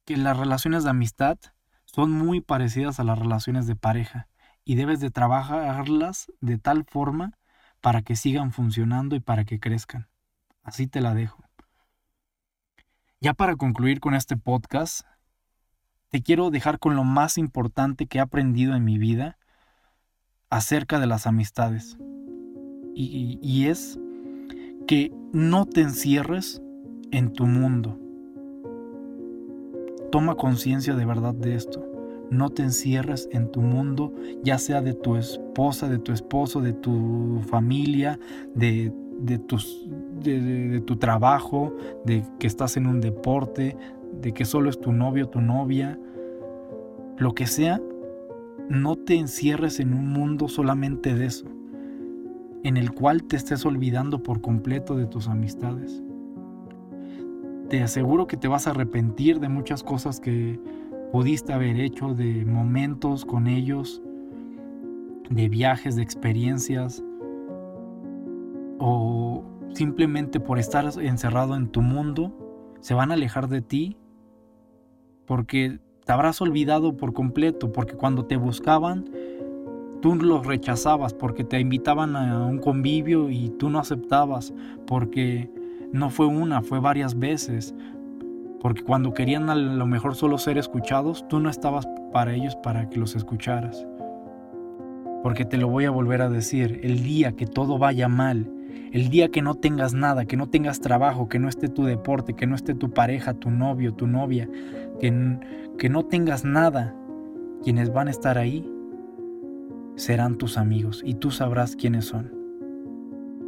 que 0.05 0.15
las 0.15 0.37
relaciones 0.37 0.85
de 0.85 0.91
amistad 0.91 1.37
son 1.83 2.13
muy 2.13 2.39
parecidas 2.39 3.01
a 3.01 3.03
las 3.03 3.19
relaciones 3.19 3.67
de 3.67 3.75
pareja 3.75 4.29
y 4.63 4.75
debes 4.75 5.01
de 5.01 5.11
trabajarlas 5.11 6.31
de 6.39 6.59
tal 6.59 6.85
forma 6.85 7.37
para 7.81 8.03
que 8.03 8.15
sigan 8.15 8.53
funcionando 8.53 9.17
y 9.17 9.19
para 9.19 9.43
que 9.43 9.59
crezcan. 9.59 10.07
Así 10.63 10.87
te 10.87 11.01
la 11.01 11.13
dejo. 11.13 11.43
Ya 13.19 13.33
para 13.33 13.57
concluir 13.57 13.99
con 13.99 14.13
este 14.13 14.37
podcast, 14.37 15.01
te 16.07 16.23
quiero 16.23 16.51
dejar 16.51 16.79
con 16.79 16.95
lo 16.95 17.03
más 17.03 17.37
importante 17.37 18.07
que 18.07 18.19
he 18.19 18.21
aprendido 18.21 18.77
en 18.77 18.85
mi 18.85 18.97
vida 18.97 19.37
acerca 20.49 20.99
de 20.99 21.07
las 21.07 21.27
amistades. 21.27 21.97
Y, 22.99 23.67
es 23.67 23.99
que 24.87 25.13
no 25.31 25.65
te 25.65 25.81
encierres 25.81 26.63
en 27.11 27.31
tu 27.31 27.45
mundo 27.45 27.99
Toma 30.11 30.35
conciencia 30.35 30.95
de 30.95 31.05
verdad 31.05 31.33
de 31.33 31.55
esto. 31.55 31.85
No 32.29 32.49
te 32.49 32.63
encierres 32.63 33.29
en 33.31 33.51
tu 33.51 33.61
mundo, 33.61 34.13
ya 34.43 34.57
sea 34.57 34.81
de 34.81 34.93
tu 34.93 35.15
esposa, 35.15 35.89
de 35.89 35.97
tu 35.99 36.11
esposo, 36.11 36.61
de 36.61 36.73
tu 36.73 37.41
familia, 37.47 38.19
de, 38.53 38.91
tus, 39.47 39.87
de, 40.23 40.81
tu 40.85 40.97
trabajo, 40.97 41.75
de 42.05 42.23
que 42.39 42.47
estás 42.47 42.77
en 42.77 42.87
un 42.87 42.99
deporte, 42.99 43.77
de 44.21 44.33
que 44.33 44.45
solo 44.45 44.69
es 44.69 44.79
tu 44.79 44.91
novio, 44.91 45.29
tu 45.29 45.41
novia. 45.41 45.99
Lo 47.17 47.33
que 47.33 47.47
sea, 47.47 47.81
no 48.69 48.95
te 48.95 49.15
encierres 49.15 49.79
en 49.79 49.93
un 49.93 50.09
mundo 50.11 50.47
solamente 50.47 51.15
de 51.15 51.25
eso, 51.25 51.45
en 52.67 52.75
el 52.75 52.91
cual 52.91 53.23
te 53.23 53.37
estés 53.37 53.65
olvidando 53.65 54.21
por 54.21 54.41
completo 54.41 54.97
de 54.97 55.05
tus 55.05 55.29
amistades. 55.29 56.03
Te 57.69 57.81
aseguro 57.81 58.27
que 58.27 58.35
te 58.35 58.49
vas 58.49 58.67
a 58.67 58.71
arrepentir 58.71 59.39
de 59.39 59.47
muchas 59.47 59.83
cosas 59.83 60.19
que 60.19 60.59
pudiste 61.13 61.53
haber 61.53 61.79
hecho, 61.79 62.13
de 62.13 62.43
momentos 62.43 63.23
con 63.23 63.47
ellos, 63.47 64.01
de 65.29 65.47
viajes, 65.47 65.95
de 65.95 66.01
experiencias, 66.01 67.05
o 68.79 69.45
simplemente 69.73 70.41
por 70.41 70.59
estar 70.59 70.91
encerrado 71.01 71.55
en 71.55 71.69
tu 71.69 71.81
mundo, 71.81 72.33
se 72.81 72.93
van 72.93 73.11
a 73.11 73.13
alejar 73.13 73.47
de 73.47 73.61
ti 73.61 73.95
porque 75.25 75.79
te 76.05 76.11
habrás 76.11 76.41
olvidado 76.41 76.97
por 76.97 77.13
completo, 77.13 77.71
porque 77.71 77.93
cuando 77.93 78.25
te 78.25 78.35
buscaban, 78.35 79.09
tú 80.07 80.15
los 80.15 80.45
rechazabas, 80.45 81.13
porque 81.13 81.43
te 81.43 81.59
invitaban 81.59 82.15
a 82.15 82.45
un 82.45 82.59
convivio 82.59 83.29
y 83.29 83.49
tú 83.49 83.69
no 83.69 83.79
aceptabas, 83.79 84.53
porque 84.85 85.49
no 85.91 86.09
fue 86.09 86.27
una, 86.27 86.61
fue 86.61 86.79
varias 86.79 87.19
veces. 87.19 87.75
Porque 88.61 88.83
cuando 88.83 89.13
querían 89.13 89.49
a 89.49 89.55
lo 89.55 89.85
mejor 89.85 90.15
solo 90.15 90.37
ser 90.37 90.57
escuchados, 90.57 91.27
tú 91.27 91.41
no 91.41 91.49
estabas 91.49 91.85
para 92.13 92.33
ellos 92.33 92.55
para 92.63 92.89
que 92.89 92.99
los 92.99 93.17
escucharas. 93.17 93.85
Porque 95.23 95.43
te 95.43 95.57
lo 95.57 95.67
voy 95.67 95.83
a 95.83 95.91
volver 95.91 96.21
a 96.21 96.29
decir, 96.29 96.79
el 96.83 97.03
día 97.03 97.33
que 97.33 97.45
todo 97.45 97.77
vaya 97.77 98.07
mal, 98.07 98.49
el 98.93 99.09
día 99.09 99.27
que 99.27 99.41
no 99.41 99.55
tengas 99.55 99.93
nada, 99.93 100.23
que 100.23 100.37
no 100.37 100.47
tengas 100.47 100.79
trabajo, 100.79 101.27
que 101.27 101.37
no 101.37 101.49
esté 101.49 101.67
tu 101.67 101.83
deporte, 101.83 102.33
que 102.33 102.47
no 102.47 102.55
esté 102.55 102.73
tu 102.73 102.91
pareja, 102.91 103.33
tu 103.33 103.51
novio, 103.51 103.93
tu 103.93 104.07
novia, 104.07 104.47
que, 105.01 105.37
que 105.77 105.89
no 105.89 106.05
tengas 106.05 106.45
nada, 106.45 106.95
quienes 107.61 107.91
van 107.91 108.07
a 108.07 108.11
estar 108.11 108.37
ahí 108.37 108.71
serán 109.97 110.37
tus 110.37 110.57
amigos 110.57 111.01
y 111.03 111.15
tú 111.15 111.31
sabrás 111.31 111.75
quiénes 111.75 112.05
son. 112.05 112.31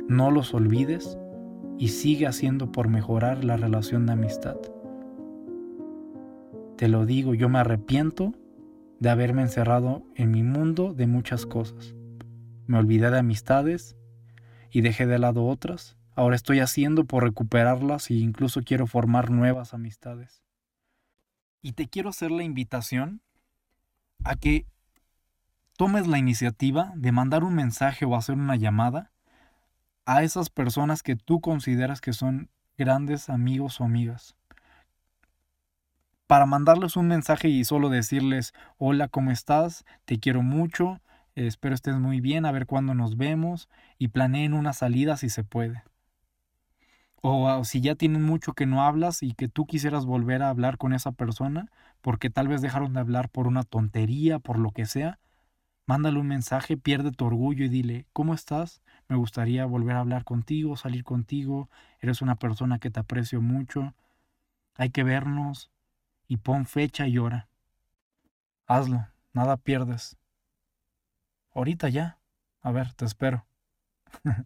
No 0.09 0.31
los 0.31 0.53
olvides 0.53 1.17
y 1.77 1.89
sigue 1.89 2.27
haciendo 2.27 2.71
por 2.71 2.89
mejorar 2.89 3.45
la 3.45 3.55
relación 3.55 4.05
de 4.05 4.13
amistad. 4.13 4.57
Te 6.75 6.89
lo 6.89 7.05
digo, 7.05 7.35
yo 7.35 7.47
me 7.49 7.59
arrepiento 7.59 8.33
de 8.99 9.09
haberme 9.09 9.43
encerrado 9.43 10.03
en 10.15 10.31
mi 10.31 10.43
mundo 10.43 10.93
de 10.93 11.07
muchas 11.07 11.45
cosas. 11.45 11.95
Me 12.65 12.77
olvidé 12.77 13.11
de 13.11 13.19
amistades 13.19 13.95
y 14.71 14.81
dejé 14.81 15.05
de 15.05 15.19
lado 15.19 15.45
otras. 15.45 15.97
Ahora 16.15 16.35
estoy 16.35 16.59
haciendo 16.59 17.05
por 17.05 17.23
recuperarlas 17.23 18.09
e 18.09 18.15
incluso 18.15 18.61
quiero 18.63 18.87
formar 18.87 19.29
nuevas 19.29 19.73
amistades. 19.73 20.43
Y 21.61 21.73
te 21.73 21.87
quiero 21.87 22.09
hacer 22.09 22.31
la 22.31 22.43
invitación 22.43 23.21
a 24.23 24.35
que 24.35 24.65
tomes 25.79 26.07
la 26.07 26.17
iniciativa 26.17 26.91
de 26.97 27.13
mandar 27.13 27.45
un 27.45 27.55
mensaje 27.55 28.03
o 28.03 28.17
hacer 28.17 28.35
una 28.35 28.57
llamada 28.57 29.13
a 30.05 30.23
esas 30.23 30.49
personas 30.49 31.03
que 31.03 31.15
tú 31.15 31.39
consideras 31.39 32.01
que 32.01 32.11
son 32.11 32.49
grandes 32.77 33.29
amigos 33.29 33.79
o 33.79 33.85
amigas. 33.85 34.35
Para 36.27 36.45
mandarles 36.45 36.97
un 36.97 37.07
mensaje 37.07 37.47
y 37.47 37.63
solo 37.63 37.87
decirles, 37.87 38.53
hola, 38.77 39.07
¿cómo 39.07 39.31
estás? 39.31 39.85
Te 40.03 40.19
quiero 40.19 40.41
mucho, 40.41 40.99
espero 41.35 41.75
estés 41.75 41.95
muy 41.95 42.19
bien, 42.19 42.45
a 42.45 42.51
ver 42.51 42.65
cuándo 42.65 42.93
nos 42.93 43.15
vemos 43.15 43.69
y 43.97 44.09
planeen 44.09 44.53
una 44.53 44.73
salida 44.73 45.15
si 45.15 45.29
se 45.29 45.45
puede. 45.45 45.83
O 47.21 47.47
ah, 47.47 47.63
si 47.63 47.79
ya 47.79 47.95
tienen 47.95 48.23
mucho 48.23 48.51
que 48.51 48.65
no 48.65 48.83
hablas 48.83 49.23
y 49.23 49.31
que 49.33 49.47
tú 49.47 49.65
quisieras 49.65 50.05
volver 50.05 50.43
a 50.43 50.49
hablar 50.49 50.77
con 50.77 50.91
esa 50.91 51.13
persona, 51.13 51.71
porque 52.01 52.29
tal 52.29 52.49
vez 52.49 52.59
dejaron 52.61 52.95
de 52.95 52.99
hablar 52.99 53.29
por 53.29 53.47
una 53.47 53.63
tontería, 53.63 54.39
por 54.39 54.59
lo 54.59 54.71
que 54.71 54.85
sea, 54.85 55.19
mándale 55.89 56.19
un 56.19 56.27
mensaje, 56.27 56.77
pierde 56.77 57.11
tu 57.11 57.25
orgullo 57.25 57.65
y 57.65 57.67
dile, 57.67 58.05
¿cómo 58.13 58.35
estás? 58.35 58.83
Me 59.07 59.15
gustaría 59.15 59.65
volver 59.65 59.95
a 59.95 60.01
hablar 60.01 60.23
contigo, 60.23 60.77
salir 60.77 61.03
contigo, 61.03 61.67
eres 61.99 62.21
una 62.21 62.35
persona 62.35 62.77
que 62.77 62.91
te 62.91 62.99
aprecio 62.99 63.41
mucho, 63.41 63.95
hay 64.75 64.91
que 64.91 65.03
vernos 65.03 65.71
y 66.27 66.37
pon 66.37 66.67
fecha 66.67 67.07
y 67.07 67.17
hora. 67.17 67.49
Hazlo, 68.67 69.07
nada 69.33 69.57
pierdes. 69.57 70.15
Ahorita 71.55 71.89
ya. 71.89 72.19
A 72.61 72.71
ver, 72.71 72.93
te 72.93 73.05
espero. 73.05 73.47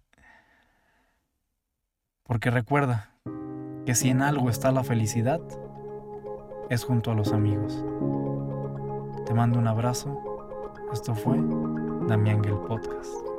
Porque 2.24 2.52
recuerda 2.52 3.18
que 3.86 3.96
si 3.96 4.08
en 4.08 4.22
algo 4.22 4.50
está 4.50 4.72
la 4.72 4.86
felicidad, 4.86 5.42
es 6.70 6.86
junto 6.86 7.12
a 7.12 7.16
los 7.16 7.34
amigos. 7.34 7.84
Te 9.26 9.34
mando 9.34 9.60
un 9.60 9.68
abrazo. 9.68 10.33
Esto 10.94 11.16
fue 11.16 11.38
Damián 12.08 12.46
el 12.46 12.54
Podcast. 12.68 13.33